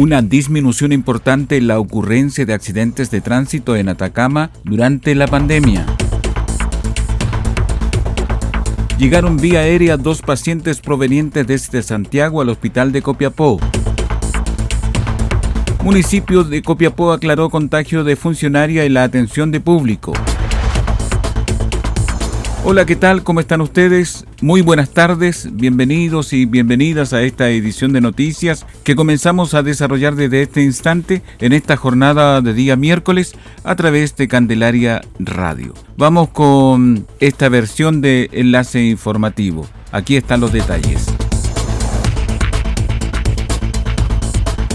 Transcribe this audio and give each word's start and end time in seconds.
Una 0.00 0.22
disminución 0.22 0.92
importante 0.92 1.58
en 1.58 1.66
la 1.66 1.78
ocurrencia 1.78 2.46
de 2.46 2.54
accidentes 2.54 3.10
de 3.10 3.20
tránsito 3.20 3.76
en 3.76 3.90
Atacama 3.90 4.50
durante 4.64 5.14
la 5.14 5.26
pandemia. 5.26 5.84
Llegaron 8.98 9.36
vía 9.36 9.60
aérea 9.60 9.98
dos 9.98 10.22
pacientes 10.22 10.80
provenientes 10.80 11.46
desde 11.46 11.82
Santiago 11.82 12.40
al 12.40 12.48
hospital 12.48 12.92
de 12.92 13.02
Copiapó. 13.02 13.60
Municipio 15.84 16.44
de 16.44 16.62
Copiapó 16.62 17.12
aclaró 17.12 17.50
contagio 17.50 18.02
de 18.02 18.16
funcionaria 18.16 18.84
en 18.84 18.94
la 18.94 19.02
atención 19.02 19.50
de 19.50 19.60
público. 19.60 20.14
Hola, 22.62 22.84
¿qué 22.84 22.94
tal? 22.94 23.24
¿Cómo 23.24 23.40
están 23.40 23.62
ustedes? 23.62 24.26
Muy 24.42 24.60
buenas 24.60 24.90
tardes, 24.90 25.48
bienvenidos 25.50 26.34
y 26.34 26.44
bienvenidas 26.44 27.14
a 27.14 27.22
esta 27.22 27.48
edición 27.48 27.94
de 27.94 28.02
noticias 28.02 28.66
que 28.84 28.94
comenzamos 28.94 29.54
a 29.54 29.62
desarrollar 29.62 30.14
desde 30.14 30.42
este 30.42 30.62
instante 30.62 31.22
en 31.38 31.54
esta 31.54 31.78
jornada 31.78 32.42
de 32.42 32.52
día 32.52 32.76
miércoles 32.76 33.32
a 33.64 33.76
través 33.76 34.14
de 34.16 34.28
Candelaria 34.28 35.00
Radio. 35.18 35.72
Vamos 35.96 36.28
con 36.28 37.06
esta 37.18 37.48
versión 37.48 38.02
de 38.02 38.28
enlace 38.32 38.84
informativo. 38.84 39.66
Aquí 39.90 40.16
están 40.16 40.40
los 40.40 40.52
detalles. 40.52 41.06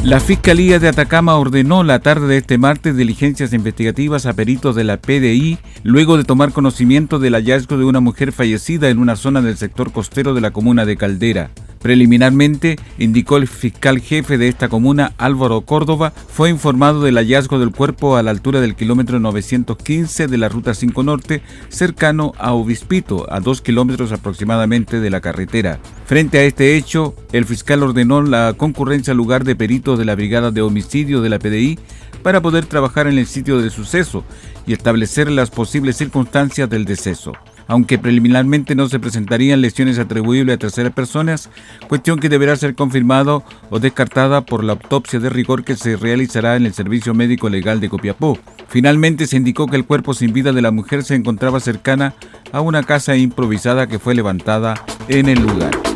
La 0.06 0.20
Fiscalía 0.20 0.78
de 0.78 0.88
Atacama 0.88 1.36
ordenó 1.36 1.84
la 1.84 1.98
tarde 1.98 2.28
de 2.28 2.38
este 2.38 2.60
martes 2.60 2.96
diligencias 2.96 3.54
investigativas 3.54 4.28
a 4.28 4.34
peritos 4.34 4.76
de 4.76 4.84
la 4.84 4.98
PDI 4.98 5.58
luego 5.82 6.16
de 6.18 6.24
tomar 6.24 6.52
conocimiento 6.52 7.18
del 7.18 7.34
hallazgo 7.34 7.76
de 7.80 7.86
una 7.86 8.02
mujer 8.02 8.32
fallecida 8.32 8.90
en 8.90 9.00
una 9.00 9.16
zona 9.16 9.42
del 9.42 9.58
sector 9.58 9.92
costero 9.92 10.36
de 10.36 10.42
la 10.42 10.52
comuna 10.52 10.86
de 10.86 10.96
Caldera. 10.96 11.50
Preliminarmente, 11.86 12.78
indicó 12.98 13.38
el 13.38 13.48
fiscal 13.48 14.00
jefe 14.00 14.40
de 14.40 14.48
esta 14.48 14.70
comuna, 14.70 15.14
Álvaro 15.20 15.62
Córdoba, 15.62 16.14
fue 16.28 16.50
informado 16.50 17.04
del 17.04 17.18
hallazgo 17.18 17.60
del 17.60 17.70
cuerpo 17.70 18.18
a 18.18 18.24
la 18.24 18.32
altura 18.32 18.60
del 18.60 18.74
kilómetro 18.74 19.20
915 19.20 20.26
de 20.26 20.38
la 20.40 20.50
Ruta 20.50 20.74
5 20.74 21.04
Norte, 21.04 21.44
cercano 21.70 22.32
a 22.40 22.54
Obispito, 22.54 23.32
a 23.32 23.40
dos 23.40 23.62
kilómetros 23.62 24.12
aproximadamente 24.12 25.00
de 25.00 25.12
la 25.12 25.22
carretera. 25.22 25.78
Frente 26.08 26.40
a 26.40 26.44
este 26.46 26.76
hecho, 26.76 27.14
el 27.32 27.46
fiscal 27.46 27.84
ordenó 27.84 28.24
la 28.24 28.56
concurrencia 28.58 29.12
al 29.12 29.18
lugar 29.18 29.44
de 29.44 29.56
peritos 29.56 30.00
de 30.00 30.06
la 30.06 30.16
Brigada 30.16 30.50
de 30.50 30.64
Homicidio 30.64 31.22
de 31.22 31.30
la 31.30 31.38
PDI 31.38 31.78
para 32.24 32.42
poder 32.42 32.66
trabajar 32.66 33.06
en 33.06 33.20
el 33.20 33.28
sitio 33.28 33.62
del 33.62 33.70
suceso 33.70 34.24
y 34.66 34.74
establecer 34.74 35.30
las 35.30 35.52
posibles 35.52 35.98
circunstancias 35.98 36.68
del 36.68 36.86
deceso 36.86 37.34
aunque 37.68 37.98
preliminarmente 37.98 38.76
no 38.76 38.88
se 38.88 39.00
presentarían 39.00 39.62
lesiones 39.62 40.00
atribuibles 40.00 40.56
a 40.56 40.60
terceras 40.60 40.94
personas, 40.94 41.50
cuestión 41.88 42.20
que 42.20 42.30
deberá 42.30 42.56
ser 42.56 42.76
confirmado 42.76 43.44
o 43.70 43.80
descartada 43.80 44.42
por 44.42 44.64
la 44.64 44.74
autopsia 44.74 45.20
de 45.20 45.30
rigor 45.30 45.64
que 45.64 45.76
se 45.76 45.96
realizará 45.96 46.56
en 46.56 46.66
el 46.66 46.74
Servicio 46.74 47.14
Médico 47.14 47.50
Legal 47.50 47.80
de 47.80 47.90
Copiapó. 47.90 48.38
Finalmente 48.68 49.28
se 49.28 49.38
indicó 49.38 49.68
que 49.68 49.78
el 49.78 49.86
cuerpo 49.86 50.14
sin 50.14 50.34
vida 50.34 50.52
de 50.52 50.62
la 50.62 50.72
mujer 50.72 51.04
se 51.04 51.16
encontraba 51.16 51.60
cercana 51.60 52.14
a 52.52 52.62
una 52.62 52.84
casa 52.84 53.16
improvisada 53.16 53.88
que 53.88 54.00
fue 54.00 54.16
levantada 54.16 54.76
en 55.08 55.30
el 55.30 55.42
lugar. 55.42 55.95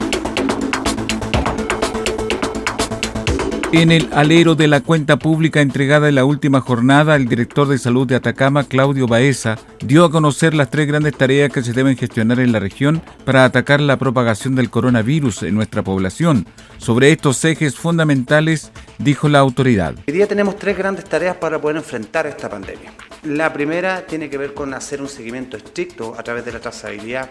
En 3.71 3.91
el 3.91 4.09
alero 4.13 4.55
de 4.55 4.67
la 4.67 4.81
cuenta 4.81 5.19
pública 5.19 5.61
entregada 5.61 6.09
en 6.09 6.15
la 6.15 6.25
última 6.25 6.59
jornada, 6.59 7.15
el 7.15 7.27
director 7.27 7.67
de 7.67 7.77
salud 7.77 8.07
de 8.07 8.15
Atacama, 8.15 8.63
Claudio 8.63 9.05
Baeza, 9.05 9.59
dio 9.79 10.05
a 10.05 10.09
conocer 10.09 10.55
las 10.55 10.71
tres 10.71 10.87
grandes 10.87 11.15
tareas 11.15 11.51
que 11.51 11.61
se 11.61 11.73
deben 11.73 11.95
gestionar 11.95 12.39
en 12.39 12.51
la 12.51 12.59
región 12.59 13.03
para 13.25 13.45
atacar 13.45 13.79
la 13.79 13.97
propagación 13.97 14.55
del 14.55 14.71
coronavirus 14.71 15.43
en 15.43 15.53
nuestra 15.53 15.83
población. 15.83 16.47
Sobre 16.79 17.11
estos 17.11 17.45
ejes 17.45 17.75
fundamentales, 17.75 18.71
dijo 18.97 19.29
la 19.29 19.37
autoridad. 19.37 19.93
Hoy 20.07 20.13
día 20.15 20.25
tenemos 20.25 20.55
tres 20.57 20.75
grandes 20.75 21.05
tareas 21.05 21.35
para 21.35 21.61
poder 21.61 21.77
enfrentar 21.77 22.25
esta 22.25 22.49
pandemia. 22.49 22.91
La 23.21 23.53
primera 23.53 24.03
tiene 24.07 24.31
que 24.31 24.39
ver 24.39 24.55
con 24.55 24.73
hacer 24.73 24.99
un 24.99 25.09
seguimiento 25.09 25.57
estricto 25.57 26.15
a 26.17 26.23
través 26.23 26.43
de 26.43 26.53
la 26.53 26.59
trazabilidad 26.59 27.29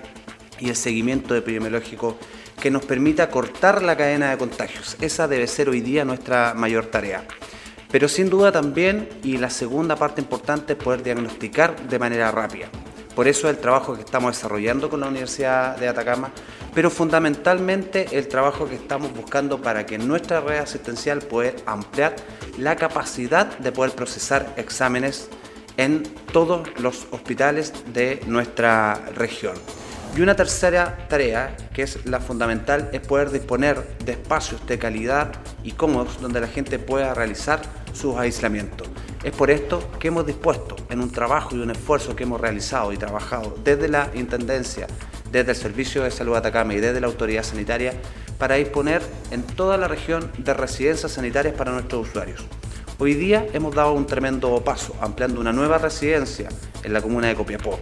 y 0.60 0.68
el 0.68 0.76
seguimiento 0.76 1.34
epidemiológico 1.34 2.16
que 2.60 2.70
nos 2.70 2.84
permita 2.84 3.30
cortar 3.30 3.82
la 3.82 3.96
cadena 3.96 4.30
de 4.30 4.38
contagios. 4.38 4.96
Esa 5.00 5.28
debe 5.28 5.46
ser 5.46 5.68
hoy 5.68 5.80
día 5.80 6.04
nuestra 6.04 6.54
mayor 6.54 6.86
tarea. 6.86 7.24
Pero 7.90 8.08
sin 8.08 8.28
duda 8.28 8.52
también, 8.52 9.08
y 9.22 9.38
la 9.38 9.50
segunda 9.50 9.96
parte 9.96 10.20
importante, 10.20 10.74
es 10.74 10.78
poder 10.78 11.02
diagnosticar 11.02 11.88
de 11.88 11.98
manera 11.98 12.30
rápida. 12.30 12.68
Por 13.14 13.26
eso 13.26 13.48
el 13.48 13.58
trabajo 13.58 13.96
que 13.96 14.02
estamos 14.02 14.36
desarrollando 14.36 14.90
con 14.90 15.00
la 15.00 15.08
Universidad 15.08 15.76
de 15.76 15.88
Atacama, 15.88 16.30
pero 16.74 16.90
fundamentalmente 16.90 18.06
el 18.12 18.28
trabajo 18.28 18.68
que 18.68 18.76
estamos 18.76 19.12
buscando 19.12 19.60
para 19.60 19.86
que 19.86 19.98
nuestra 19.98 20.40
red 20.40 20.58
asistencial 20.58 21.20
poder 21.22 21.56
ampliar 21.66 22.14
la 22.58 22.76
capacidad 22.76 23.58
de 23.58 23.72
poder 23.72 23.92
procesar 23.92 24.54
exámenes 24.56 25.28
en 25.76 26.02
todos 26.32 26.68
los 26.78 27.06
hospitales 27.10 27.72
de 27.92 28.20
nuestra 28.26 28.94
región. 29.14 29.54
Y 30.16 30.20
una 30.20 30.34
tercera 30.34 31.06
tarea, 31.08 31.56
que 31.72 31.82
es 31.82 32.04
la 32.06 32.20
fundamental, 32.20 32.90
es 32.92 33.00
poder 33.00 33.30
disponer 33.30 33.98
de 34.04 34.12
espacios 34.12 34.66
de 34.66 34.78
calidad 34.78 35.32
y 35.62 35.72
cómodos 35.72 36.20
donde 36.20 36.40
la 36.40 36.48
gente 36.48 36.78
pueda 36.78 37.14
realizar 37.14 37.60
sus 37.92 38.16
aislamientos. 38.16 38.88
Es 39.22 39.32
por 39.32 39.50
esto 39.50 39.90
que 39.98 40.08
hemos 40.08 40.26
dispuesto 40.26 40.76
en 40.90 41.00
un 41.00 41.10
trabajo 41.10 41.54
y 41.54 41.60
un 41.60 41.70
esfuerzo 41.70 42.16
que 42.16 42.24
hemos 42.24 42.40
realizado 42.40 42.92
y 42.92 42.96
trabajado 42.96 43.56
desde 43.62 43.88
la 43.88 44.10
Intendencia, 44.14 44.86
desde 45.30 45.50
el 45.50 45.56
Servicio 45.56 46.02
de 46.02 46.10
Salud 46.10 46.36
Atacama 46.36 46.74
y 46.74 46.80
desde 46.80 47.00
la 47.00 47.08
Autoridad 47.08 47.42
Sanitaria 47.42 47.92
para 48.38 48.54
disponer 48.54 49.02
en 49.30 49.42
toda 49.42 49.76
la 49.76 49.88
región 49.88 50.30
de 50.38 50.54
residencias 50.54 51.12
sanitarias 51.12 51.54
para 51.54 51.72
nuestros 51.72 52.08
usuarios. 52.08 52.44
Hoy 52.98 53.14
día 53.14 53.46
hemos 53.52 53.74
dado 53.74 53.92
un 53.92 54.06
tremendo 54.06 54.62
paso, 54.64 54.94
ampliando 55.00 55.40
una 55.40 55.52
nueva 55.52 55.78
residencia 55.78 56.48
en 56.82 56.92
la 56.92 57.02
comuna 57.02 57.28
de 57.28 57.34
Copiapó, 57.34 57.78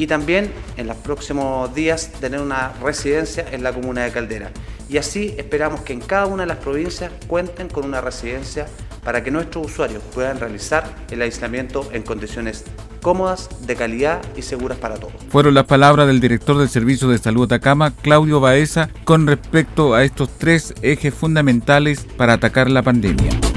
y 0.00 0.06
también 0.06 0.50
en 0.78 0.86
los 0.86 0.96
próximos 0.96 1.74
días 1.74 2.10
tener 2.20 2.40
una 2.40 2.72
residencia 2.82 3.44
en 3.52 3.62
la 3.62 3.70
comuna 3.70 4.04
de 4.04 4.10
Caldera. 4.10 4.50
Y 4.88 4.96
así 4.96 5.34
esperamos 5.36 5.82
que 5.82 5.92
en 5.92 6.00
cada 6.00 6.24
una 6.24 6.44
de 6.44 6.46
las 6.46 6.56
provincias 6.56 7.12
cuenten 7.26 7.68
con 7.68 7.84
una 7.84 8.00
residencia 8.00 8.66
para 9.04 9.22
que 9.22 9.30
nuestros 9.30 9.66
usuarios 9.66 10.02
puedan 10.14 10.40
realizar 10.40 10.84
el 11.10 11.20
aislamiento 11.20 11.86
en 11.92 12.02
condiciones 12.02 12.64
cómodas, 13.02 13.50
de 13.66 13.76
calidad 13.76 14.22
y 14.36 14.40
seguras 14.40 14.78
para 14.78 14.94
todos. 14.94 15.12
Fueron 15.28 15.52
las 15.52 15.66
palabras 15.66 16.06
del 16.06 16.20
director 16.20 16.56
del 16.56 16.70
Servicio 16.70 17.08
de 17.08 17.18
Salud 17.18 17.44
Atacama, 17.44 17.92
Claudio 18.00 18.40
Baeza, 18.40 18.88
con 19.04 19.26
respecto 19.26 19.92
a 19.92 20.02
estos 20.02 20.30
tres 20.38 20.72
ejes 20.80 21.12
fundamentales 21.12 22.06
para 22.16 22.32
atacar 22.32 22.70
la 22.70 22.82
pandemia. 22.82 23.49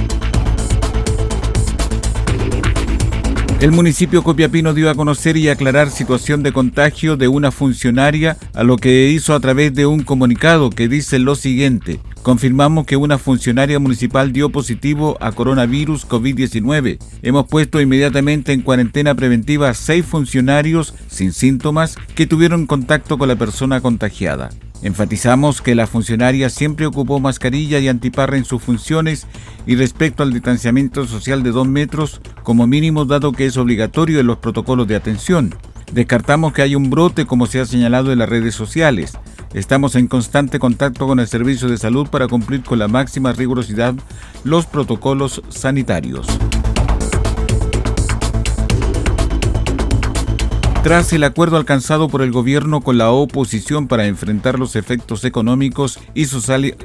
El 3.64 3.72
municipio 3.72 4.24
Copiapino 4.24 4.74
dio 4.74 4.90
a 4.90 4.94
conocer 4.94 5.38
y 5.38 5.48
aclarar 5.48 5.90
situación 5.90 6.44
de 6.44 6.52
contagio 6.52 7.16
de 7.16 7.30
una 7.30 7.50
funcionaria, 7.50 8.36
a 8.54 8.62
lo 8.66 8.76
que 8.76 9.08
hizo 9.08 9.34
a 9.34 9.40
través 9.40 9.74
de 9.74 9.86
un 9.86 10.04
comunicado 10.04 10.70
que 10.70 10.90
dice 10.90 11.18
lo 11.18 11.36
siguiente. 11.36 12.02
Confirmamos 12.24 12.86
que 12.86 12.98
una 12.98 13.18
funcionaria 13.18 13.78
municipal 13.80 14.32
dio 14.32 14.50
positivo 14.50 15.18
a 15.20 15.32
coronavirus 15.34 16.08
COVID-19. 16.08 16.98
Hemos 17.22 17.48
puesto 17.48 17.82
inmediatamente 17.82 18.54
en 18.54 18.62
cuarentena 18.62 19.14
preventiva 19.14 19.70
a 19.70 19.74
seis 19.74 20.06
funcionarios 20.06 20.96
sin 21.08 21.34
síntomas 21.34 21.98
que 22.16 22.26
tuvieron 22.26 22.66
contacto 22.66 23.18
con 23.18 23.28
la 23.28 23.36
persona 23.36 23.82
contagiada. 23.82 24.50
Enfatizamos 24.82 25.62
que 25.62 25.76
la 25.76 25.88
funcionaria 25.88 26.50
siempre 26.50 26.86
ocupó 26.86 27.20
mascarilla 27.20 27.80
y 27.80 27.88
antiparra 27.88 28.38
en 28.38 28.46
sus 28.46 28.62
funciones 28.62 29.28
y 29.66 29.76
respecto 29.76 30.24
al 30.24 30.34
distanciamiento 30.34 31.06
social 31.06 31.44
de 31.44 31.52
dos 31.52 31.68
metros 31.68 32.22
como 32.44 32.68
mínimo 32.68 33.06
dado 33.06 33.32
que 33.32 33.46
es 33.46 33.56
obligatorio 33.58 34.20
en 34.20 34.28
los 34.28 34.40
protocolos 34.40 34.88
de 34.88 34.96
atención. 34.96 35.56
Descartamos 35.94 36.54
que 36.54 36.64
haya 36.64 36.76
un 36.76 36.90
brote 36.90 37.26
como 37.26 37.46
se 37.46 37.60
ha 37.60 37.66
señalado 37.66 38.12
en 38.12 38.20
las 38.20 38.28
redes 38.30 38.56
sociales. 38.56 39.14
Estamos 39.54 39.96
en 39.96 40.08
constante 40.08 40.58
contacto 40.58 41.06
con 41.06 41.20
el 41.20 41.28
Servicio 41.28 41.68
de 41.68 41.78
Salud 41.78 42.08
para 42.10 42.28
cumplir 42.28 42.64
con 42.64 42.80
la 42.80 42.88
máxima 42.88 43.34
rigurosidad 43.34 43.94
los 44.44 44.66
protocolos 44.66 45.44
sanitarios. 45.50 46.26
Tras 50.84 51.14
el 51.14 51.24
acuerdo 51.24 51.56
alcanzado 51.56 52.10
por 52.10 52.22
el 52.22 52.34
gobierno 52.34 52.82
con 52.82 52.98
la 52.98 53.10
oposición 53.10 53.88
para 53.88 54.06
enfrentar 54.06 54.60
los 54.60 54.76
efectos 54.76 55.24
económicos 55.24 55.98
y, 56.14 56.26
sociales 56.26 56.76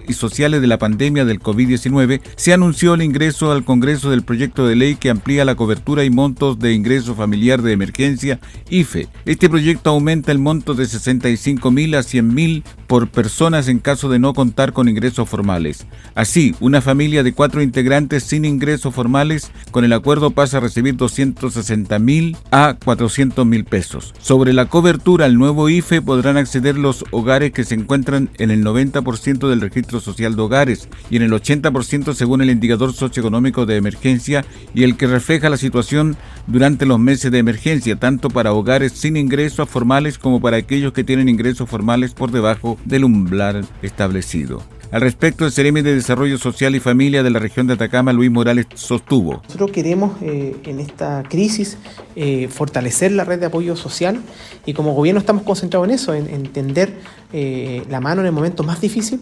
de 0.61 0.67
la 0.69 0.79
pandemia 0.79 1.25
del 1.25 1.41
COVID-19, 1.41 2.21
se 2.37 2.53
anunció 2.53 2.95
el 2.95 3.03
ingreso 3.03 3.51
al 3.51 3.65
Congreso 3.65 4.11
del 4.11 4.23
proyecto 4.23 4.69
de 4.69 4.77
ley 4.77 4.95
que 4.95 5.11
amplía 5.11 5.45
la 5.45 5.57
cobertura 5.57 6.05
y 6.05 6.11
montos 6.11 6.61
de 6.61 6.75
ingreso 6.75 7.17
familiar 7.17 7.61
de 7.61 7.73
emergencia 7.73 8.39
IFE. 8.71 9.09
Este 9.25 9.51
proyecto 9.51 9.91
aumenta 9.91 10.31
el 10.31 10.39
monto 10.39 10.75
de 10.75 10.87
65 10.87 11.69
mil 11.73 11.97
a 11.97 12.05
100 12.05 12.33
mil 12.33 12.63
por 12.87 13.09
personas 13.09 13.67
en 13.67 13.81
caso 13.81 14.09
de 14.09 14.21
no 14.21 14.33
contar 14.33 14.73
con 14.73 14.89
ingresos 14.89 15.29
formales. 15.29 15.89
Así, 16.15 16.55
una 16.61 16.81
familia 16.81 17.25
de 17.25 17.33
cuatro 17.33 17.63
integrantes 17.63 18.23
sin 18.23 18.45
ingresos 18.45 18.95
formales 18.95 19.51
con 19.73 19.85
el 19.85 19.93
acuerdo 19.93 20.31
pasa 20.31 20.59
a 20.59 20.61
recibir 20.61 20.95
260 20.95 21.99
mil 21.99 22.37
a 22.53 22.77
400 22.85 23.45
mil 23.45 23.65
pesos. 23.65 23.88
Sobre 24.21 24.53
la 24.53 24.67
cobertura 24.67 25.25
al 25.25 25.39
nuevo 25.39 25.69
IFE 25.69 26.03
podrán 26.03 26.37
acceder 26.37 26.77
los 26.77 27.05
hogares 27.11 27.53
que 27.53 27.65
se 27.65 27.75
encuentran 27.75 28.31
en 28.39 28.51
el 28.51 28.65
90% 28.65 29.49
del 29.49 29.61
registro 29.61 30.01
social 30.01 30.37
de 30.37 30.43
hogares 30.43 30.89
y 31.11 31.17
en 31.17 31.23
el 31.23 31.33
80% 31.33 32.15
según 32.15 32.43
el 32.43 32.51
indicador 32.51 32.93
socioeconómico 32.93 33.67
de 33.67 33.77
emergencia 33.77 34.45
y 34.75 34.85
el 34.85 34.97
que 34.97 35.07
refleja 35.07 35.49
la 35.49 35.57
situación 35.57 36.17
durante 36.47 36.87
los 36.87 36.99
meses 36.99 37.31
de 37.31 37.39
emergencia, 37.39 37.97
tanto 37.97 38.29
para 38.29 38.53
hogares 38.53 38.93
sin 38.93 39.17
ingresos 39.17 39.69
formales 39.69 40.19
como 40.19 40.41
para 40.41 40.59
aquellos 40.59 40.93
que 40.93 41.05
tienen 41.05 41.29
ingresos 41.29 41.69
formales 41.69 42.15
por 42.15 42.31
debajo 42.31 42.79
del 42.85 43.05
umbral 43.05 43.67
establecido. 43.83 44.63
Al 44.91 45.03
respecto, 45.03 45.45
el 45.45 45.53
Ceremi 45.53 45.83
de 45.83 45.95
Desarrollo 45.95 46.39
Social 46.39 46.75
y 46.75 46.81
Familia 46.81 47.23
de 47.23 47.29
la 47.29 47.39
región 47.39 47.67
de 47.67 47.75
Atacama, 47.75 48.11
Luis 48.15 48.31
Morales, 48.31 48.67
sostuvo. 48.75 49.43
Nosotros 49.45 49.71
queremos 49.71 50.17
eh, 50.23 50.57
en 50.65 50.81
esta 50.81 51.23
crisis 51.29 51.77
eh, 52.17 52.49
fortalecer 52.49 53.13
la 53.13 53.25
red 53.25 53.39
de 53.39 53.47
apoyo 53.47 53.77
social 53.77 54.23
y 54.65 54.73
como 54.73 54.95
gobierno 54.95 55.21
estamos 55.21 55.43
concentrados 55.43 55.87
en 55.89 55.95
eso, 55.95 56.15
en, 56.15 56.27
entender 56.29 56.95
eh, 57.35 57.83
la 57.91 58.01
mano 58.01 58.23
en 58.23 58.29
el 58.29 58.33
momento 58.33 58.63
más 58.63 58.81
difícil, 58.81 59.21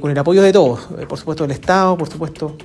con 0.00 0.10
el 0.10 0.18
apoyo 0.18 0.42
de 0.42 0.52
todos, 0.52 0.88
por 1.08 1.16
supuesto 1.16 1.44
del 1.44 1.52
Estado, 1.52 1.96
por 1.96 2.10
supuesto 2.10 2.56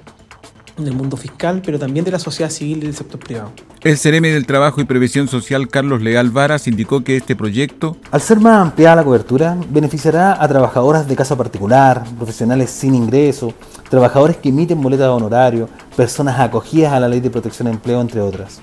del 0.77 0.93
mundo 0.95 1.17
fiscal, 1.17 1.61
pero 1.63 1.77
también 1.77 2.05
de 2.05 2.11
la 2.11 2.19
sociedad 2.19 2.49
civil 2.49 2.79
y 2.79 2.81
del 2.87 2.95
sector 2.95 3.19
privado. 3.19 3.51
El 3.81 3.97
CRM 3.97 4.23
del 4.23 4.45
Trabajo 4.45 4.81
y 4.81 4.85
Previsión 4.85 5.27
Social, 5.27 5.67
Carlos 5.67 6.01
Leal 6.01 6.31
Varas, 6.31 6.67
indicó 6.67 7.03
que 7.03 7.17
este 7.17 7.35
proyecto... 7.35 7.97
Al 8.11 8.21
ser 8.21 8.39
más 8.39 8.61
ampliada 8.61 8.97
la 8.97 9.03
cobertura, 9.03 9.57
beneficiará 9.69 10.41
a 10.41 10.47
trabajadoras 10.47 11.07
de 11.07 11.15
casa 11.15 11.35
particular, 11.35 12.03
profesionales 12.17 12.69
sin 12.69 12.95
ingreso, 12.95 13.53
trabajadores 13.89 14.37
que 14.37 14.49
emiten 14.49 14.81
boletas 14.81 15.07
de 15.07 15.11
honorario, 15.11 15.69
personas 15.95 16.39
acogidas 16.39 16.93
a 16.93 16.99
la 16.99 17.07
Ley 17.07 17.19
de 17.19 17.29
Protección 17.29 17.65
de 17.65 17.73
Empleo, 17.73 18.01
entre 18.01 18.21
otras. 18.21 18.61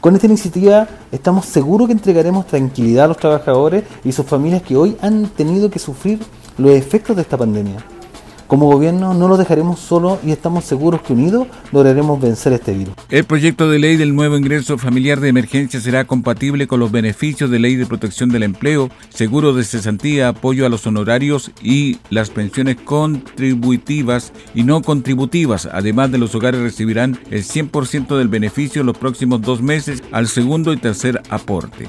Con 0.00 0.14
esta 0.14 0.26
iniciativa 0.26 0.86
estamos 1.10 1.46
seguros 1.46 1.86
que 1.86 1.94
entregaremos 1.94 2.46
tranquilidad 2.46 3.06
a 3.06 3.08
los 3.08 3.16
trabajadores 3.16 3.84
y 4.04 4.12
sus 4.12 4.26
familias 4.26 4.60
que 4.60 4.76
hoy 4.76 4.98
han 5.00 5.28
tenido 5.28 5.70
que 5.70 5.78
sufrir 5.78 6.18
los 6.58 6.72
efectos 6.72 7.16
de 7.16 7.22
esta 7.22 7.38
pandemia. 7.38 7.78
Como 8.46 8.66
gobierno 8.66 9.14
no 9.14 9.28
lo 9.28 9.36
dejaremos 9.36 9.80
solo 9.80 10.18
y 10.24 10.30
estamos 10.30 10.64
seguros 10.64 11.02
que 11.02 11.12
unidos 11.12 11.46
lograremos 11.72 12.20
vencer 12.20 12.52
este 12.52 12.74
virus. 12.74 12.94
El 13.08 13.24
proyecto 13.24 13.70
de 13.70 13.78
ley 13.78 13.96
del 13.96 14.14
nuevo 14.14 14.36
ingreso 14.36 14.78
familiar 14.78 15.20
de 15.20 15.28
emergencia 15.28 15.80
será 15.80 16.04
compatible 16.04 16.66
con 16.66 16.80
los 16.80 16.92
beneficios 16.92 17.50
de 17.50 17.58
ley 17.58 17.76
de 17.76 17.86
protección 17.86 18.28
del 18.28 18.42
empleo, 18.42 18.90
seguro 19.08 19.54
de 19.54 19.64
cesantía, 19.64 20.28
apoyo 20.28 20.66
a 20.66 20.68
los 20.68 20.86
honorarios 20.86 21.50
y 21.62 21.98
las 22.10 22.30
pensiones 22.30 22.76
contributivas 22.76 24.32
y 24.54 24.62
no 24.62 24.82
contributivas. 24.82 25.68
Además 25.72 26.12
de 26.12 26.18
los 26.18 26.34
hogares 26.34 26.60
recibirán 26.60 27.18
el 27.30 27.44
100% 27.44 28.16
del 28.16 28.28
beneficio 28.28 28.80
en 28.80 28.86
los 28.86 28.98
próximos 28.98 29.40
dos 29.42 29.62
meses 29.62 30.02
al 30.12 30.28
segundo 30.28 30.72
y 30.72 30.76
tercer 30.76 31.22
aporte. 31.30 31.88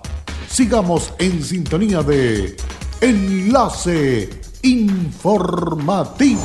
Sigamos 0.51 1.13
en 1.17 1.41
sintonía 1.45 2.03
de 2.03 2.57
Enlace 2.99 4.29
Informativo. 4.63 6.41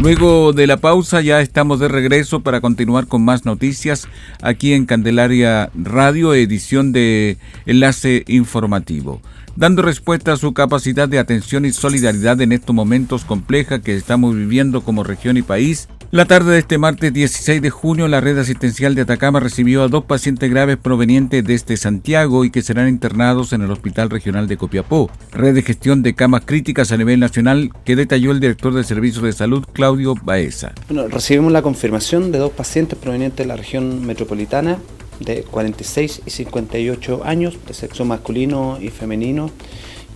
Luego 0.00 0.52
de 0.52 0.66
la 0.66 0.78
pausa 0.78 1.20
ya 1.20 1.40
estamos 1.40 1.78
de 1.78 1.86
regreso 1.86 2.40
para 2.40 2.60
continuar 2.60 3.06
con 3.06 3.24
más 3.24 3.44
noticias 3.44 4.08
aquí 4.42 4.72
en 4.72 4.86
Candelaria 4.86 5.70
Radio, 5.72 6.34
edición 6.34 6.90
de 6.90 7.38
Enlace 7.64 8.24
Informativo 8.26 9.20
dando 9.58 9.82
respuesta 9.82 10.34
a 10.34 10.36
su 10.36 10.54
capacidad 10.54 11.08
de 11.08 11.18
atención 11.18 11.64
y 11.64 11.72
solidaridad 11.72 12.40
en 12.40 12.52
estos 12.52 12.72
momentos 12.76 13.24
complejos 13.24 13.80
que 13.80 13.96
estamos 13.96 14.36
viviendo 14.36 14.82
como 14.82 15.02
región 15.02 15.36
y 15.36 15.42
país. 15.42 15.88
La 16.10 16.24
tarde 16.24 16.52
de 16.52 16.60
este 16.60 16.78
martes 16.78 17.12
16 17.12 17.60
de 17.60 17.68
junio, 17.68 18.08
la 18.08 18.22
red 18.22 18.38
asistencial 18.38 18.94
de 18.94 19.02
Atacama 19.02 19.40
recibió 19.40 19.82
a 19.82 19.88
dos 19.88 20.04
pacientes 20.04 20.48
graves 20.48 20.78
provenientes 20.78 21.44
de 21.44 21.52
este 21.52 21.76
Santiago 21.76 22.46
y 22.46 22.50
que 22.50 22.62
serán 22.62 22.88
internados 22.88 23.52
en 23.52 23.60
el 23.60 23.70
Hospital 23.70 24.08
Regional 24.08 24.48
de 24.48 24.56
Copiapó. 24.56 25.10
Red 25.32 25.56
de 25.56 25.62
gestión 25.62 26.02
de 26.02 26.14
camas 26.14 26.46
críticas 26.46 26.92
a 26.92 26.96
nivel 26.96 27.20
nacional 27.20 27.72
que 27.84 27.94
detalló 27.94 28.30
el 28.30 28.40
director 28.40 28.72
de 28.72 28.84
Servicios 28.84 29.22
de 29.22 29.34
Salud, 29.34 29.66
Claudio 29.74 30.14
Baeza. 30.22 30.72
Recibimos 30.88 31.52
la 31.52 31.60
confirmación 31.60 32.32
de 32.32 32.38
dos 32.38 32.52
pacientes 32.52 32.98
provenientes 32.98 33.44
de 33.44 33.48
la 33.48 33.56
región 33.56 34.06
metropolitana 34.06 34.78
de 35.20 35.42
46 35.42 36.22
y 36.24 36.30
58 36.30 37.20
años, 37.24 37.58
de 37.66 37.74
sexo 37.74 38.06
masculino 38.06 38.78
y 38.80 38.88
femenino, 38.88 39.50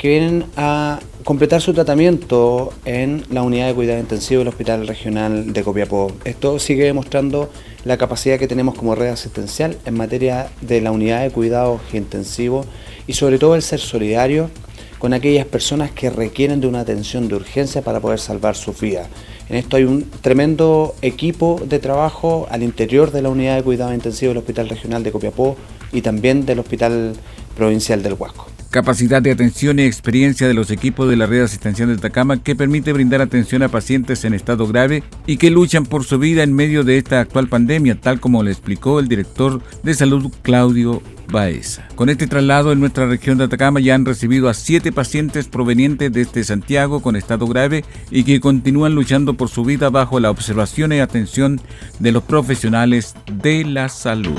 que 0.03 0.09
vienen 0.09 0.47
a 0.57 0.99
completar 1.23 1.61
su 1.61 1.73
tratamiento 1.73 2.73
en 2.85 3.23
la 3.31 3.43
unidad 3.43 3.69
de 3.69 3.75
cuidado 3.75 4.01
intensivo 4.01 4.41
del 4.41 4.49
Hospital 4.49 4.89
Regional 4.89 5.53
de 5.53 5.63
Copiapó. 5.63 6.11
Esto 6.25 6.59
sigue 6.59 6.83
demostrando 6.83 7.51
la 7.85 7.97
capacidad 7.97 8.37
que 8.37 8.49
tenemos 8.49 8.75
como 8.75 8.97
red 8.97 9.11
asistencial 9.11 9.79
en 9.87 9.95
materia 9.95 10.49
de 10.61 10.81
la 10.81 10.91
unidad 10.91 11.23
de 11.23 11.31
cuidado 11.31 11.79
intensivo 11.93 12.65
y 13.07 13.13
sobre 13.13 13.39
todo 13.39 13.55
el 13.55 13.63
ser 13.63 13.79
solidario 13.79 14.51
con 14.99 15.13
aquellas 15.13 15.47
personas 15.47 15.93
que 15.93 16.11
requieren 16.11 16.61
de 16.61 16.67
una 16.67 16.81
atención 16.81 17.29
de 17.29 17.37
urgencia 17.37 17.83
para 17.83 18.01
poder 18.01 18.19
salvar 18.19 18.57
su 18.57 18.73
vida. 18.73 19.09
En 19.49 19.55
esto 19.55 19.77
hay 19.77 19.85
un 19.85 20.11
tremendo 20.21 20.97
equipo 21.01 21.63
de 21.65 21.79
trabajo 21.79 22.49
al 22.51 22.65
interior 22.65 23.13
de 23.13 23.23
la 23.23 23.29
unidad 23.29 23.55
de 23.55 23.63
cuidado 23.63 23.95
intensivo 23.95 24.31
del 24.31 24.39
Hospital 24.39 24.69
Regional 24.69 25.05
de 25.05 25.13
Copiapó 25.13 25.57
y 25.93 26.03
también 26.03 26.45
del 26.45 26.59
Hospital 26.59 27.13
Provincial 27.55 28.03
del 28.03 28.15
Huasco 28.15 28.47
capacidad 28.73 29.23
de 29.23 29.31
atención 29.31 29.79
y 29.79 29.83
experiencia 29.83 30.49
de 30.49 30.55
los 30.55 30.73
equipos 30.73 31.09
de 31.09 31.17
la 31.17 31.27
red 31.27 31.43
asistencial 31.43 31.89
de 31.89 31.95
Atacama 31.95 32.43
que 32.43 32.57
permite 32.57 32.93
brindar 32.93 33.21
atención 33.21 33.63
a 33.63 33.69
pacientes 33.69 34.25
en 34.25 34.35
estado 34.35 34.67
grave 34.67 35.05
y 35.27 35.37
que 35.37 35.51
luchan 35.51 35.85
por 35.87 36.05
su 36.05 36.19
vida 36.19 36.43
en 36.43 36.55
medio 36.55 36.83
de 36.83 36.99
esta 36.99 37.21
actual 37.21 37.49
pandemia, 37.49 38.01
tal 38.01 38.19
como 38.19 38.43
le 38.43 38.51
explicó 38.51 38.99
el 38.99 39.07
director 39.07 39.63
de 39.83 39.95
salud 39.95 40.33
Claudio 40.43 41.03
Baeza. 41.31 41.87
Con 41.95 42.09
este 42.09 42.27
traslado 42.27 42.73
en 42.73 42.81
nuestra 42.81 43.07
región 43.07 43.39
de 43.39 43.45
Atacama 43.45 43.79
ya 43.79 43.95
han 43.95 44.07
recibido 44.07 44.49
a 44.49 44.55
siete 44.55 44.91
pacientes 44.91 45.49
provenientes 45.49 46.11
desde 46.11 46.43
Santiago 46.43 47.03
con 47.03 47.15
estado 47.15 47.47
grave 47.47 47.85
y 48.11 48.25
que 48.25 48.41
continúan 48.41 48.95
luchando 48.95 49.35
por 49.35 49.51
su 49.51 49.65
vida 49.65 49.91
bajo 49.91 50.19
la 50.19 50.31
observación 50.31 50.93
y 50.93 51.01
atención 51.01 51.61
de 51.99 52.13
los 52.13 52.23
profesionales 52.23 53.15
de 53.43 53.65
la 53.65 53.91
salud. 53.91 54.39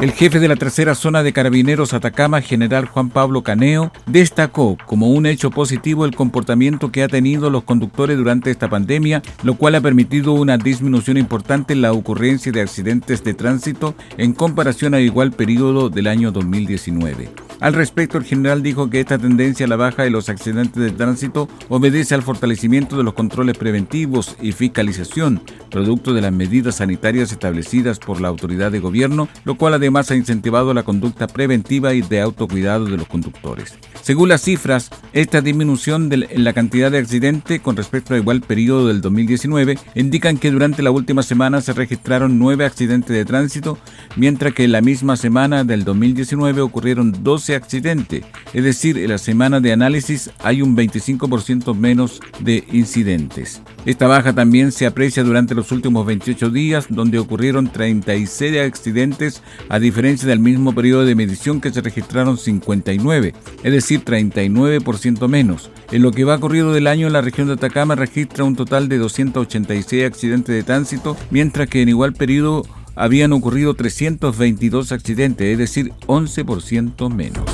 El 0.00 0.12
jefe 0.12 0.40
de 0.40 0.48
la 0.48 0.56
tercera 0.56 0.94
zona 0.94 1.22
de 1.22 1.32
carabineros 1.32 1.94
Atacama, 1.94 2.42
general 2.42 2.84
Juan 2.84 3.08
Pablo 3.08 3.42
Caneo, 3.42 3.92
destacó 4.04 4.76
como 4.84 5.08
un 5.08 5.24
hecho 5.24 5.50
positivo 5.50 6.04
el 6.04 6.14
comportamiento 6.14 6.92
que 6.92 7.02
ha 7.02 7.08
tenido 7.08 7.48
los 7.48 7.64
conductores 7.64 8.18
durante 8.18 8.50
esta 8.50 8.68
pandemia, 8.68 9.22
lo 9.42 9.54
cual 9.54 9.74
ha 9.74 9.80
permitido 9.80 10.32
una 10.32 10.58
disminución 10.58 11.16
importante 11.16 11.72
en 11.72 11.80
la 11.80 11.94
ocurrencia 11.94 12.52
de 12.52 12.60
accidentes 12.60 13.24
de 13.24 13.32
tránsito 13.32 13.94
en 14.18 14.34
comparación 14.34 14.92
al 14.92 15.00
igual 15.00 15.32
periodo 15.32 15.88
del 15.88 16.08
año 16.08 16.30
2019. 16.30 17.45
Al 17.58 17.72
respecto, 17.72 18.18
el 18.18 18.24
general 18.24 18.62
dijo 18.62 18.90
que 18.90 19.00
esta 19.00 19.18
tendencia 19.18 19.64
a 19.64 19.68
la 19.68 19.76
baja 19.76 20.02
de 20.02 20.10
los 20.10 20.28
accidentes 20.28 20.82
de 20.82 20.90
tránsito 20.90 21.48
obedece 21.70 22.14
al 22.14 22.22
fortalecimiento 22.22 22.98
de 22.98 23.02
los 23.02 23.14
controles 23.14 23.56
preventivos 23.56 24.36
y 24.42 24.52
fiscalización, 24.52 25.40
producto 25.70 26.12
de 26.12 26.20
las 26.20 26.32
medidas 26.32 26.76
sanitarias 26.76 27.32
establecidas 27.32 27.98
por 27.98 28.20
la 28.20 28.28
autoridad 28.28 28.70
de 28.70 28.80
gobierno, 28.80 29.28
lo 29.44 29.56
cual 29.56 29.72
además 29.72 30.10
ha 30.10 30.16
incentivado 30.16 30.74
la 30.74 30.82
conducta 30.82 31.26
preventiva 31.26 31.94
y 31.94 32.02
de 32.02 32.20
autocuidado 32.20 32.84
de 32.84 32.98
los 32.98 33.08
conductores. 33.08 33.74
Según 34.02 34.28
las 34.28 34.42
cifras, 34.42 34.90
esta 35.14 35.40
disminución 35.40 36.12
en 36.12 36.44
la 36.44 36.52
cantidad 36.52 36.90
de 36.90 36.98
accidentes 36.98 37.60
con 37.60 37.76
respecto 37.76 38.12
al 38.12 38.20
igual 38.20 38.42
periodo 38.42 38.88
del 38.88 39.00
2019 39.00 39.78
indican 39.94 40.36
que 40.36 40.50
durante 40.50 40.82
la 40.82 40.90
última 40.90 41.22
semana 41.22 41.62
se 41.62 41.72
registraron 41.72 42.38
nueve 42.38 42.66
accidentes 42.66 43.16
de 43.16 43.24
tránsito, 43.24 43.78
mientras 44.14 44.52
que 44.52 44.64
en 44.64 44.72
la 44.72 44.82
misma 44.82 45.16
semana 45.16 45.64
del 45.64 45.84
2019 45.84 46.60
ocurrieron 46.60 47.12
12 47.46 47.54
accidentes, 47.54 48.24
es 48.52 48.64
decir, 48.64 48.98
en 48.98 49.10
la 49.10 49.18
semana 49.18 49.60
de 49.60 49.72
análisis 49.72 50.30
hay 50.40 50.62
un 50.62 50.76
25% 50.76 51.76
menos 51.76 52.20
de 52.40 52.64
incidentes. 52.72 53.62
Esta 53.84 54.08
baja 54.08 54.32
también 54.32 54.72
se 54.72 54.84
aprecia 54.84 55.22
durante 55.22 55.54
los 55.54 55.70
últimos 55.70 56.04
28 56.06 56.50
días, 56.50 56.86
donde 56.88 57.20
ocurrieron 57.20 57.68
36 57.68 58.58
accidentes, 58.58 59.42
a 59.68 59.78
diferencia 59.78 60.28
del 60.28 60.40
mismo 60.40 60.74
periodo 60.74 61.04
de 61.04 61.14
medición 61.14 61.60
que 61.60 61.70
se 61.70 61.82
registraron 61.82 62.36
59, 62.36 63.32
es 63.62 63.72
decir, 63.72 64.04
39% 64.04 65.28
menos. 65.28 65.70
En 65.92 66.02
lo 66.02 66.10
que 66.10 66.24
va 66.24 66.40
corrido 66.40 66.72
del 66.72 66.88
año, 66.88 67.08
la 67.10 67.20
región 67.20 67.46
de 67.46 67.54
Atacama 67.54 67.94
registra 67.94 68.42
un 68.42 68.56
total 68.56 68.88
de 68.88 68.98
286 68.98 70.04
accidentes 70.04 70.52
de 70.52 70.64
tránsito, 70.64 71.16
mientras 71.30 71.68
que 71.68 71.82
en 71.82 71.90
igual 71.90 72.12
periodo 72.12 72.64
habían 72.96 73.32
ocurrido 73.32 73.74
322 73.74 74.90
accidentes, 74.90 75.46
es 75.46 75.58
decir, 75.58 75.92
11% 76.06 77.14
menos. 77.14 77.44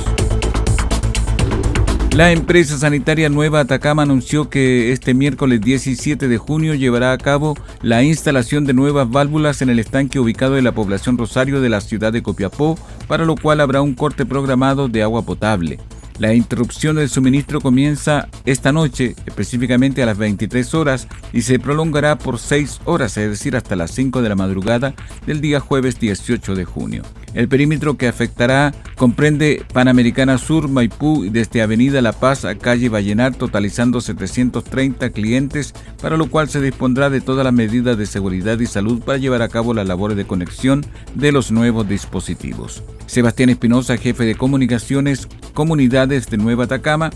La 2.15 2.31
empresa 2.31 2.77
sanitaria 2.77 3.27
Nueva 3.27 3.61
Atacama 3.61 4.03
anunció 4.03 4.47
que 4.47 4.91
este 4.91 5.15
miércoles 5.15 5.61
17 5.61 6.27
de 6.27 6.37
junio 6.37 6.75
llevará 6.75 7.11
a 7.11 7.17
cabo 7.17 7.55
la 7.81 8.03
instalación 8.03 8.65
de 8.65 8.73
nuevas 8.73 9.09
válvulas 9.09 9.63
en 9.63 9.71
el 9.71 9.79
estanque 9.79 10.19
ubicado 10.19 10.55
en 10.55 10.63
la 10.63 10.73
población 10.73 11.17
Rosario 11.17 11.59
de 11.59 11.69
la 11.69 11.81
ciudad 11.81 12.13
de 12.13 12.21
Copiapó, 12.21 12.77
para 13.07 13.25
lo 13.25 13.35
cual 13.35 13.61
habrá 13.61 13.81
un 13.81 13.95
corte 13.95 14.27
programado 14.27 14.89
de 14.89 15.01
agua 15.01 15.23
potable. 15.23 15.79
La 16.19 16.33
interrupción 16.33 16.95
del 16.97 17.09
suministro 17.09 17.59
comienza 17.59 18.27
esta 18.45 18.71
noche, 18.71 19.15
específicamente 19.25 20.03
a 20.03 20.05
las 20.05 20.17
23 20.17 20.73
horas, 20.75 21.07
y 21.31 21.41
se 21.41 21.59
prolongará 21.59 22.17
por 22.17 22.39
6 22.39 22.81
horas, 22.85 23.17
es 23.17 23.29
decir, 23.29 23.55
hasta 23.55 23.75
las 23.75 23.91
5 23.91 24.21
de 24.21 24.29
la 24.29 24.35
madrugada 24.35 24.93
del 25.25 25.41
día 25.41 25.59
jueves 25.59 25.99
18 25.99 26.55
de 26.55 26.65
junio. 26.65 27.03
El 27.33 27.47
perímetro 27.47 27.97
que 27.97 28.07
afectará 28.07 28.73
comprende 28.95 29.65
Panamericana 29.73 30.37
Sur, 30.37 30.69
Maipú 30.69 31.25
desde 31.31 31.61
Avenida 31.61 32.01
La 32.01 32.13
Paz 32.13 32.45
a 32.45 32.55
calle 32.55 32.89
Vallenar, 32.89 33.33
totalizando 33.35 34.01
730 34.01 35.09
clientes, 35.09 35.73
para 36.01 36.15
lo 36.15 36.29
cual 36.29 36.49
se 36.49 36.61
dispondrá 36.61 37.09
de 37.09 37.21
todas 37.21 37.43
las 37.43 37.53
medidas 37.53 37.97
de 37.97 38.05
seguridad 38.05 38.59
y 38.59 38.67
salud 38.67 39.01
para 39.01 39.17
llevar 39.17 39.41
a 39.41 39.49
cabo 39.49 39.73
las 39.73 39.87
labores 39.87 40.15
de 40.15 40.25
conexión 40.25 40.85
de 41.15 41.31
los 41.31 41.51
nuevos 41.51 41.87
dispositivos. 41.87 42.83
Sebastián 43.07 43.49
Espinosa, 43.49 43.97
jefe 43.97 44.25
de 44.25 44.35
comunicaciones, 44.35 45.27
comunidades 45.53 46.27
de 46.27 46.37
Nueva 46.37 46.65
Atacama, 46.65 47.09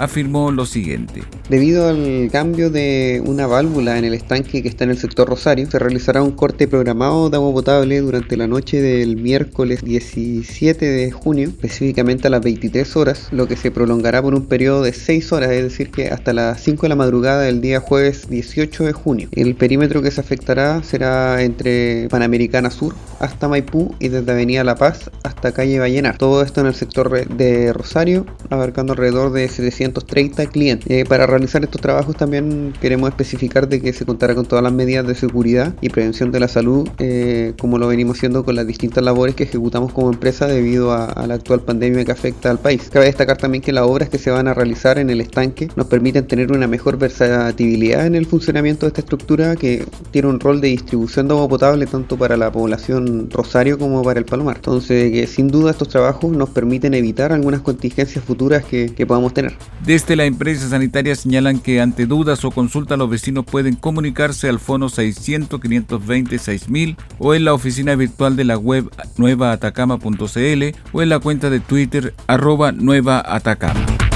afirmó 0.00 0.50
lo 0.50 0.64
siguiente. 0.66 1.22
Debido 1.48 1.88
al 1.88 2.28
cambio 2.32 2.70
de 2.70 3.22
una 3.24 3.46
válvula 3.46 3.98
en 3.98 4.04
el 4.04 4.14
estanque 4.14 4.62
que 4.62 4.68
está 4.68 4.84
en 4.84 4.90
el 4.90 4.98
sector 4.98 5.28
Rosario, 5.28 5.70
se 5.70 5.78
realizará 5.78 6.22
un 6.22 6.32
corte 6.32 6.66
programado 6.66 7.28
de 7.28 7.36
agua 7.36 7.52
potable 7.52 8.00
durante 8.00 8.36
la 8.36 8.46
noche 8.46 8.80
del 8.80 9.16
miércoles 9.16 9.84
17 9.84 10.84
de 10.86 11.10
junio, 11.10 11.48
específicamente 11.48 12.28
a 12.28 12.30
las 12.30 12.40
23 12.40 12.96
horas, 12.96 13.28
lo 13.30 13.46
que 13.46 13.56
se 13.56 13.70
prolongará 13.70 14.22
por 14.22 14.34
un 14.34 14.46
periodo 14.46 14.82
de 14.82 14.92
6 14.92 15.32
horas, 15.32 15.50
es 15.50 15.64
decir, 15.64 15.90
que 15.90 16.08
hasta 16.08 16.32
las 16.32 16.62
5 16.62 16.82
de 16.82 16.88
la 16.88 16.96
madrugada 16.96 17.42
del 17.42 17.60
día 17.60 17.80
jueves 17.80 18.28
18 18.30 18.84
de 18.84 18.92
junio. 18.92 19.28
El 19.32 19.54
perímetro 19.54 20.00
que 20.00 20.10
se 20.10 20.20
afectará 20.20 20.82
será 20.82 21.42
entre 21.42 22.08
Panamericana 22.08 22.70
Sur 22.70 22.94
hasta 23.20 23.48
Maipú 23.48 23.94
y 23.98 24.08
desde 24.08 24.32
Avenida 24.32 24.64
La 24.64 24.74
Paz 24.74 25.10
hasta 25.22 25.52
calle 25.52 25.78
Vallenar. 25.78 26.18
Todo 26.18 26.42
esto 26.42 26.60
en 26.60 26.66
el 26.66 26.74
sector 26.74 27.28
de 27.28 27.72
Rosario, 27.72 28.26
abarcando 28.48 28.94
alrededor 28.94 29.32
de 29.32 29.46
730 29.48 30.46
clientes. 30.46 30.90
Eh, 30.90 31.04
para 31.08 31.26
realizar 31.26 31.62
estos 31.62 31.80
trabajos 31.80 32.16
también 32.16 32.72
queremos 32.80 33.10
especificar 33.10 33.68
de 33.68 33.80
que 33.80 33.92
se 33.92 34.04
contará 34.06 34.34
con 34.34 34.46
todas 34.46 34.64
las 34.64 34.72
medidas 34.72 35.06
de 35.06 35.14
seguridad 35.14 35.74
y 35.80 35.90
prevención 35.90 36.32
de 36.32 36.40
la 36.40 36.48
salud, 36.48 36.88
eh, 36.98 37.52
como 37.58 37.78
lo 37.78 37.86
venimos 37.86 38.16
haciendo 38.16 38.44
con 38.44 38.56
las 38.56 38.66
distintas 38.66 39.04
labores 39.04 39.34
que 39.34 39.44
ejecutamos 39.44 39.92
como 39.92 40.10
empresa 40.10 40.46
debido 40.46 40.92
a, 40.92 41.26
la 41.26 41.34
actual 41.34 41.60
pandemia 41.60 42.04
que 42.04 42.12
afecta 42.12 42.50
al 42.50 42.58
país. 42.58 42.88
Cabe 42.90 43.04
destacar 43.04 43.36
también 43.36 43.62
que 43.62 43.72
las 43.72 43.84
obras 43.84 44.08
que 44.08 44.18
se 44.18 44.30
van 44.30 44.48
a 44.48 44.54
realizar 44.54 44.98
en 44.98 45.10
el 45.10 45.20
estanque 45.20 45.68
nos 45.76 45.86
permiten 45.86 46.26
tener 46.26 46.50
una 46.50 46.66
mejor 46.66 46.96
versatilidad 46.96 48.06
en 48.06 48.14
el 48.14 48.26
funcionamiento 48.26 48.86
de 48.86 48.88
esta 48.88 49.02
estructura 49.02 49.54
que 49.56 49.84
tiene 50.10 50.28
un 50.28 50.40
rol 50.40 50.60
de 50.60 50.68
distribución 50.68 51.28
de 51.28 51.34
agua 51.34 51.48
potable 51.48 51.86
tanto 51.86 52.16
para 52.16 52.36
la 52.36 52.50
población 52.50 53.09
Rosario 53.30 53.78
como 53.78 54.02
para 54.02 54.18
el 54.18 54.24
Palomar. 54.24 54.56
Entonces, 54.56 55.30
sin 55.30 55.48
duda 55.48 55.70
estos 55.70 55.88
trabajos 55.88 56.30
nos 56.30 56.50
permiten 56.50 56.94
evitar 56.94 57.32
algunas 57.32 57.60
contingencias 57.60 58.24
futuras 58.24 58.64
que, 58.64 58.94
que 58.94 59.06
podamos 59.06 59.34
tener. 59.34 59.54
Desde 59.84 60.16
la 60.16 60.24
empresa 60.24 60.68
sanitaria 60.68 61.14
señalan 61.14 61.58
que 61.58 61.80
ante 61.80 62.06
dudas 62.06 62.44
o 62.44 62.50
consultas 62.50 62.98
los 62.98 63.10
vecinos 63.10 63.44
pueden 63.44 63.76
comunicarse 63.76 64.48
al 64.48 64.58
fono 64.58 64.88
600 64.88 65.60
520 65.60 66.38
6000 66.38 66.96
o 67.18 67.34
en 67.34 67.44
la 67.44 67.54
oficina 67.54 67.94
virtual 67.94 68.36
de 68.36 68.44
la 68.44 68.58
web 68.58 68.90
nuevaatacama.cl 69.16 70.62
o 70.92 71.02
en 71.02 71.08
la 71.08 71.18
cuenta 71.18 71.50
de 71.50 71.60
Twitter 71.60 72.14
arroba 72.26 72.72
nuevaatacama. 72.72 74.09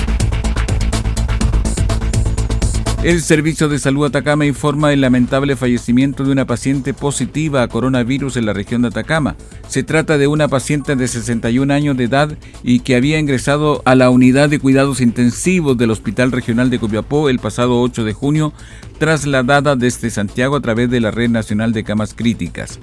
El 3.05 3.21
Servicio 3.21 3.69
de 3.69 3.79
Salud 3.79 4.07
Atacama 4.07 4.47
informa 4.47 4.91
el 4.95 5.03
lamentable 5.03 5.57
fallecimiento 5.57 6.25
de 6.25 6.33
una 6.33 6.47
paciente 6.47 6.95
positiva 6.95 7.63
a 7.63 7.69
coronavirus 7.69 8.39
en 8.39 8.47
la 8.47 8.55
región 8.55 8.81
de 8.81 8.89
Atacama. 8.89 9.37
Se 9.69 9.83
trata 9.83 10.17
de 10.17 10.27
una 10.27 10.49
paciente 10.49 10.97
de 10.97 11.07
61 11.07 11.75
años 11.75 11.99
de 11.99 12.05
edad 12.05 12.39
y 12.63 12.81
que 12.81 12.97
había 12.97 13.19
ingresado 13.19 13.83
a 13.85 13.95
la 13.95 14.09
unidad 14.09 14.49
de 14.49 14.59
cuidados 14.59 15.03
intensivos 15.03 15.77
del 15.77 15.91
Hospital 15.91 16.33
Regional 16.33 16.71
de 16.71 16.79
Copiapó 16.79 17.29
el 17.29 17.41
pasado 17.41 17.79
8 17.83 18.05
de 18.05 18.15
junio, 18.15 18.55
trasladada 18.99 19.77
desde 19.77 20.09
Santiago 20.09 20.57
a 20.57 20.63
través 20.63 20.89
de 20.89 21.01
la 21.01 21.11
Red 21.11 21.29
Nacional 21.29 21.75
de 21.75 21.85
Camas 21.85 22.15
Críticas. 22.15 22.81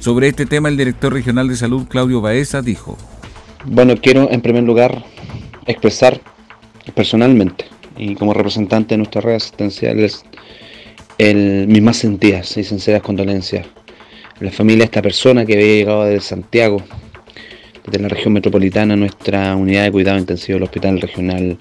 Sobre 0.00 0.26
este 0.26 0.46
tema, 0.46 0.68
el 0.68 0.76
director 0.76 1.12
regional 1.12 1.46
de 1.46 1.54
salud, 1.54 1.86
Claudio 1.88 2.20
Baeza, 2.20 2.60
dijo. 2.60 2.98
Bueno, 3.66 3.94
quiero 4.02 4.32
en 4.32 4.40
primer 4.40 4.64
lugar 4.64 5.04
expresar 5.68 6.20
personalmente 6.92 7.66
y 8.00 8.14
como 8.14 8.32
representante 8.32 8.94
de 8.94 8.98
nuestra 8.98 9.20
red 9.20 9.34
asistencial 9.34 10.00
es 10.00 10.24
el, 11.18 11.66
mis 11.68 11.82
más 11.82 11.98
sentidas 11.98 12.56
y 12.56 12.64
sinceras 12.64 13.02
condolencias 13.02 13.66
a 14.40 14.44
la 14.44 14.50
familia 14.50 14.78
de 14.78 14.84
esta 14.84 15.02
persona 15.02 15.44
que 15.44 15.52
había 15.52 15.66
llegado 15.66 16.04
desde 16.04 16.20
Santiago, 16.20 16.82
de 17.86 17.98
la 17.98 18.08
región 18.08 18.32
metropolitana 18.32 18.96
nuestra 18.96 19.54
unidad 19.54 19.84
de 19.84 19.92
cuidado 19.92 20.18
intensivo 20.18 20.56
del 20.56 20.62
Hospital 20.62 21.00
Regional 21.00 21.58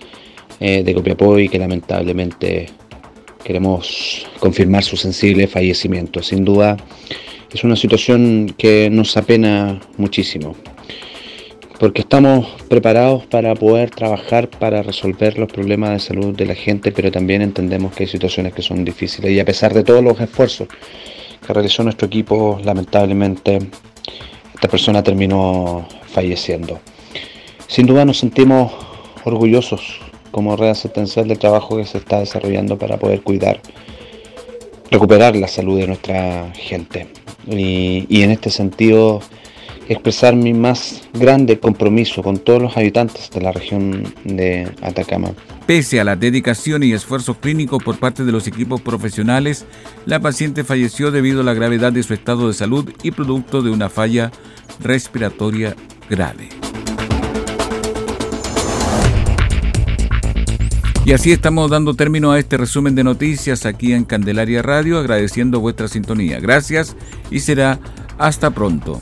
eh, 0.61 0.83
de 0.83 0.93
Copiapó 0.93 1.37
y 1.39 1.49
que 1.49 1.59
lamentablemente 1.59 2.67
queremos 3.43 4.25
confirmar 4.39 4.83
su 4.83 4.95
sensible 4.95 5.45
fallecimiento. 5.47 6.23
Sin 6.23 6.45
duda 6.45 6.77
es 7.53 7.63
una 7.65 7.75
situación 7.75 8.53
que 8.57 8.89
nos 8.89 9.17
apena 9.17 9.81
muchísimo 9.97 10.55
porque 11.79 12.01
estamos 12.01 12.45
preparados 12.67 13.25
para 13.25 13.55
poder 13.55 13.89
trabajar 13.89 14.49
para 14.49 14.83
resolver 14.83 15.39
los 15.39 15.49
problemas 15.51 15.91
de 15.91 15.99
salud 15.99 16.35
de 16.35 16.45
la 16.45 16.53
gente, 16.53 16.91
pero 16.91 17.09
también 17.09 17.41
entendemos 17.41 17.93
que 17.93 18.03
hay 18.03 18.09
situaciones 18.09 18.53
que 18.53 18.61
son 18.61 18.83
difíciles 18.83 19.31
y 19.31 19.39
a 19.39 19.45
pesar 19.45 19.73
de 19.73 19.83
todos 19.83 20.03
los 20.03 20.19
esfuerzos 20.19 20.67
que 21.45 21.53
realizó 21.53 21.83
nuestro 21.83 22.07
equipo, 22.07 22.59
lamentablemente 22.63 23.59
esta 24.53 24.67
persona 24.67 25.01
terminó 25.01 25.87
falleciendo. 26.07 26.79
Sin 27.67 27.85
duda 27.85 28.03
nos 28.03 28.19
sentimos 28.19 28.73
orgullosos 29.23 30.01
como 30.31 30.57
red 30.57 30.69
asistencial 30.69 31.29
del 31.29 31.39
trabajo 31.39 31.77
que 31.77 31.85
se 31.85 31.97
está 31.97 32.19
desarrollando 32.19 32.77
para 32.77 32.97
poder 32.97 33.21
cuidar, 33.21 33.61
recuperar 34.91 35.37
la 35.37 35.47
salud 35.47 35.79
de 35.79 35.87
nuestra 35.87 36.51
gente. 36.55 37.07
Y, 37.47 38.05
y 38.09 38.23
en 38.23 38.31
este 38.31 38.49
sentido 38.49 39.21
expresar 39.89 40.35
mi 40.35 40.53
más 40.53 41.01
grande 41.13 41.59
compromiso 41.59 42.21
con 42.21 42.37
todos 42.37 42.61
los 42.61 42.77
habitantes 42.77 43.29
de 43.31 43.41
la 43.41 43.51
región 43.51 44.03
de 44.23 44.71
Atacama. 44.81 45.31
Pese 45.65 45.99
a 45.99 46.03
la 46.03 46.15
dedicación 46.15 46.83
y 46.83 46.93
esfuerzo 46.93 47.33
clínico 47.33 47.79
por 47.79 47.97
parte 47.97 48.23
de 48.23 48.31
los 48.31 48.47
equipos 48.47 48.81
profesionales, 48.81 49.65
la 50.05 50.19
paciente 50.19 50.63
falleció 50.63 51.11
debido 51.11 51.41
a 51.41 51.43
la 51.43 51.55
gravedad 51.55 51.91
de 51.91 52.03
su 52.03 52.13
estado 52.13 52.47
de 52.47 52.53
salud 52.53 52.89
y 53.01 53.11
producto 53.11 53.63
de 53.63 53.71
una 53.71 53.89
falla 53.89 54.31
respiratoria 54.79 55.75
grave. 56.07 56.49
Y 61.03 61.13
así 61.13 61.31
estamos 61.31 61.71
dando 61.71 61.95
término 61.95 62.31
a 62.31 62.37
este 62.37 62.57
resumen 62.57 62.93
de 62.93 63.03
noticias 63.03 63.65
aquí 63.65 63.93
en 63.93 64.05
Candelaria 64.05 64.61
Radio, 64.61 64.99
agradeciendo 64.99 65.59
vuestra 65.59 65.87
sintonía. 65.87 66.39
Gracias 66.39 66.95
y 67.31 67.39
será 67.39 67.79
hasta 68.19 68.51
pronto. 68.51 69.01